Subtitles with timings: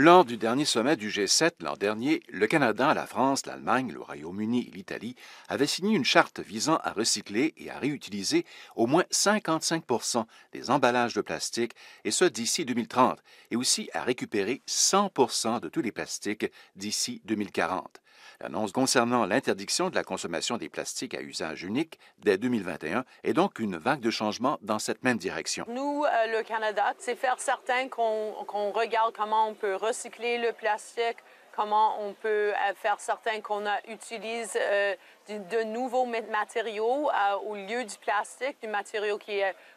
[0.00, 4.68] Lors du dernier sommet du G7 l'an dernier, le Canada, la France, l'Allemagne, le Royaume-Uni
[4.68, 5.16] et l'Italie
[5.48, 11.14] avaient signé une charte visant à recycler et à réutiliser au moins 55% des emballages
[11.14, 11.72] de plastique,
[12.04, 13.18] et ce d'ici 2030,
[13.50, 16.46] et aussi à récupérer 100 de tous les plastiques
[16.76, 18.00] d'ici 2040.
[18.40, 23.58] L'annonce concernant l'interdiction de la consommation des plastiques à usage unique dès 2021 est donc
[23.58, 25.64] une vague de changement dans cette même direction.
[25.68, 31.16] Nous, euh, le Canada, c'est faire certain qu'on regarde comment on peut recycler le plastique,
[31.58, 34.94] comment on peut euh, faire certain qu'on utilise euh,
[35.28, 39.18] de, nouveaux matériaux euh, au lieu du plastique, du matériau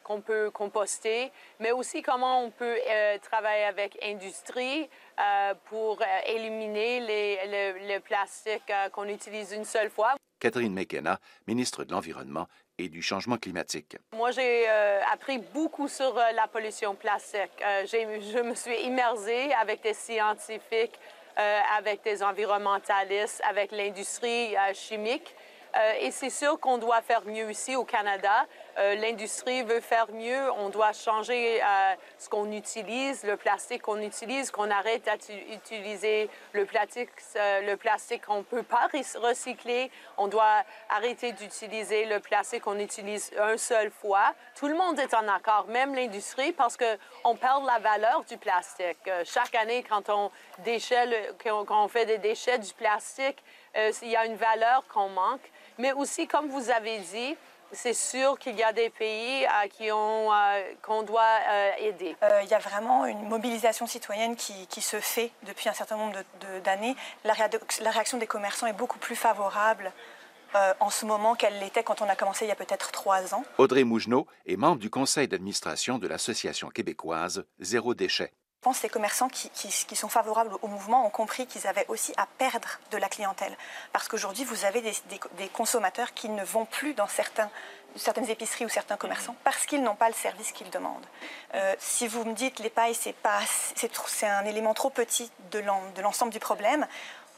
[0.04, 2.78] qu'on peut composter, mais aussi comment on peut
[3.24, 4.88] travailler avec l'industrie
[5.66, 10.14] pour éliminer le, plastique qu'on utilise une seule fois.
[10.40, 13.98] Catherine McKenna, ministre de l'Environnement et du Changement climatique.
[14.16, 14.68] Moi, j'ai
[15.12, 17.52] appris beaucoup sur la pollution plastique.
[17.60, 21.00] je me suis immersée avec des scientifiques
[21.38, 25.36] avec des environnementalistes, avec l'industrie euh, chimique.
[25.76, 28.46] Euh, et c'est sûr qu'on doit faire mieux ici au Canada.
[28.78, 30.52] Euh, l'industrie veut faire mieux.
[30.54, 35.10] On doit changer euh, ce qu'on utilise, le plastique qu'on utilise, qu'on arrête
[35.50, 38.88] d'utiliser le plastique, le plastique qu'on ne peut pas
[39.22, 39.92] recycler.
[40.18, 44.34] On doit arrêter d'utiliser le plastique qu'on utilise une seule fois.
[44.56, 49.10] Tout le monde est en accord, même l'industrie, parce qu'on perd la valeur du plastique.
[49.26, 53.44] chaque année, quand on, déchets, quand on fait des déchets du plastique,
[53.76, 55.52] il y a une valeur qu'on manque.
[55.78, 57.36] Mais aussi, comme vous avez dit,
[57.74, 62.16] c'est sûr qu'il y a des pays euh, qui ont, euh, qu'on doit euh, aider.
[62.44, 66.18] il y a vraiment une mobilisation citoyenne qui, qui se fait depuis un certain nombre
[66.64, 66.96] d'années.
[67.24, 67.34] La,
[67.82, 69.92] la, réaction des commerçants est beaucoup plus favorable
[70.82, 73.46] en ce moment qu'elle l'était quand on a commencé il y a peut-être trois ans.
[73.58, 78.34] Audrey Mougenot est membre du conseil d'administration de l'Association québécoise Zéro déchet.
[78.62, 81.88] Je pense que les commerçants qui, qui, sont favorables au mouvement ont compris qu'ils avaient
[81.88, 83.58] aussi à perdre de la clientèle.
[83.92, 84.94] Parce qu'aujourd'hui, vous avez des,
[85.40, 87.50] des, consommateurs qui ne vont plus dans certains,
[87.96, 91.08] certaines épiceries ou certains commerçants parce qu'ils n'ont pas le service qu'ils demandent.
[91.56, 93.16] Euh, si vous me dites les pailles, c'est,
[94.28, 95.64] un élément trop petit de,
[96.00, 96.86] l'ensemble du problème,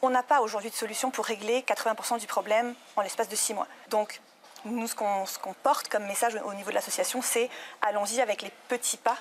[0.01, 3.53] on n'a pas aujourd'hui de solution pour régler 80% du problème en l'espace de six
[3.53, 3.69] mois.
[3.87, 4.19] Donc,
[4.65, 7.49] nous, ce qu'on, ce qu'on porte comme message au niveau de l'association, c'est
[7.81, 9.15] allons-y avec les petits pas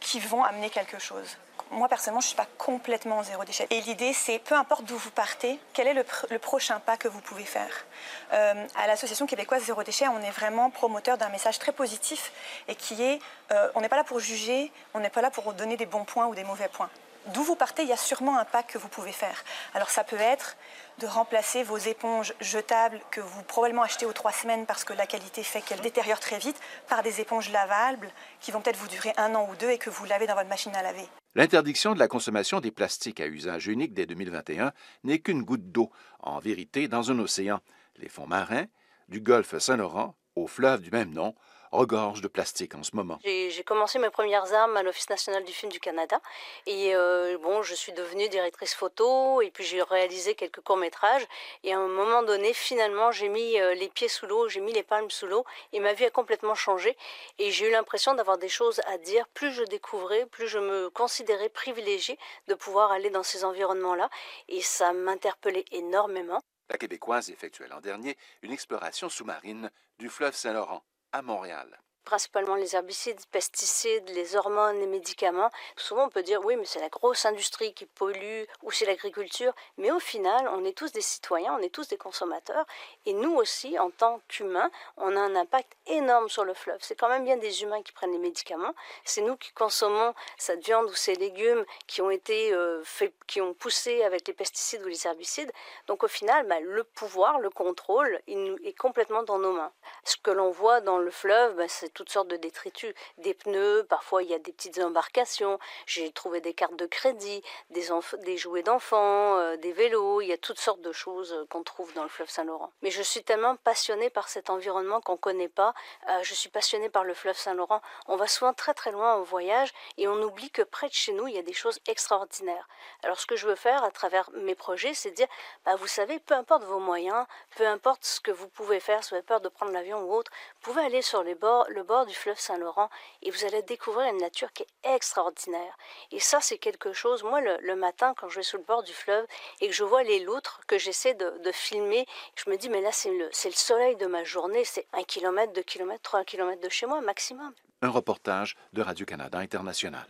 [0.00, 1.36] qui vont amener quelque chose.
[1.70, 3.66] Moi, personnellement, je ne suis pas complètement zéro déchet.
[3.70, 7.20] Et l'idée, c'est, peu importe d'où vous partez, quel est le, prochain pas que vous
[7.20, 7.84] pouvez faire
[8.32, 12.32] euh, À l'Association québécoise Zéro Déchet, on est vraiment promoteur d'un message très positif
[12.68, 13.20] et qui est,
[13.52, 16.04] euh, on n'est pas là pour juger, on n'est pas là pour donner des bons
[16.04, 16.90] points ou des mauvais points
[17.34, 19.44] d'où vous partez, il y a sûrement un pas que vous pouvez faire.
[19.74, 20.56] Alors ça peut être
[20.98, 25.06] de remplacer vos éponges jetables que vous probablement achetez aux trois semaines parce que la
[25.06, 26.58] qualité fait qu'elles détériorent très vite
[26.88, 29.90] par des éponges lavables qui vont peut-être vous durer un an ou deux et que
[29.90, 31.06] vous lavez dans votre machine à laver.
[31.34, 34.72] L'interdiction de la consommation des plastiques à usage unique dès 2021
[35.04, 35.90] n'est qu'une goutte d'eau,
[36.20, 37.60] en vérité, dans un océan.
[37.96, 38.66] Les fonds marins,
[39.08, 41.34] du golfe Saint-Laurent au fleuve du même nom,
[41.72, 43.18] regorge de plastique en ce moment.
[43.24, 46.20] J'ai commencé mes premières armes à l'Office national du film du Canada.
[46.66, 51.26] Et euh, bon, je suis devenue directrice photo et puis j'ai réalisé quelques courts-métrages.
[51.64, 54.72] Et à un moment donné, finalement, j'ai mis euh, les pieds sous l'eau, j'ai mis
[54.72, 56.96] les palmes sous l'eau et ma vie a complètement changé.
[57.38, 59.26] Et j'ai eu l'impression d'avoir des choses à dire.
[59.34, 62.18] Plus je découvrais, plus je me considérais privilégiée
[62.48, 64.10] de pouvoir aller dans ces environnements-là.
[64.48, 66.40] Et ça m'interpellait énormément.
[66.70, 70.82] La Québécoise effectuait l'an dernier une exploration sous-marine du fleuve Saint-Laurent
[71.12, 75.50] à Montréal principalement les herbicides, pesticides, les hormones, les médicaments.
[75.76, 79.52] Souvent, on peut dire oui, mais c'est la grosse industrie qui pollue ou c'est l'agriculture.
[79.76, 82.64] Mais au final, on est tous des citoyens, on est tous des consommateurs.
[83.04, 86.78] Et nous aussi, en tant qu'humains, on a un impact énorme sur le fleuve.
[86.80, 88.74] C'est quand même bien des humains qui prennent les médicaments.
[89.04, 93.42] C'est nous qui consommons cette viande ou ces légumes qui ont été euh, faits, qui
[93.42, 95.52] ont poussé avec les pesticides ou les herbicides.
[95.88, 99.72] Donc au final, bah, le pouvoir, le contrôle, il est complètement dans nos mains.
[100.04, 103.84] Ce que l'on voit dans le fleuve, bah, c'est toutes sortes de détritus, des pneus,
[103.88, 107.88] parfois il y a des petites embarcations, j'ai trouvé des cartes de crédit, des,
[108.18, 111.64] des jouets d'enfants, euh, des vélos, il y a toutes sortes de choses euh, qu'on
[111.64, 112.70] trouve dans le fleuve Saint-Laurent.
[112.82, 115.74] Mais je suis tellement passionnée par cet environnement qu'on ne connaît pas,
[116.08, 117.82] euh, je suis passionnée par le fleuve Saint-Laurent.
[118.06, 121.12] On va souvent très très loin en voyage et on oublie que près de chez
[121.12, 122.68] nous, il y a des choses extraordinaires.
[123.02, 125.26] Alors ce que je veux faire à travers mes projets, c'est dire,
[125.64, 129.10] bah, vous savez, peu importe vos moyens, peu importe ce que vous pouvez faire, si
[129.10, 130.30] vous avez peur de prendre l'avion ou autre,
[130.62, 132.90] vous pouvez aller sur les bords, le bord du fleuve Saint-Laurent
[133.22, 135.76] et vous allez découvrir une nature qui est extraordinaire.
[136.12, 138.92] Et ça, c'est quelque chose, moi, le, matin, quand je vais sur le bord du
[138.92, 139.26] fleuve
[139.60, 142.06] et que je vois les loutres que j'essaie de, filmer,
[142.36, 145.52] je me dis, mais là, c'est le, le soleil de ma journée, c'est un kilomètre,
[145.54, 147.52] deux kilomètres, trois kilomètres de chez moi maximum.
[147.80, 150.06] Un reportage de Radio-Canada International.